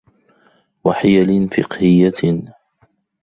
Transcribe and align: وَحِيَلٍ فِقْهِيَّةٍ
وَحِيَلٍ 0.83 1.47
فِقْهِيَّةٍ 1.47 2.45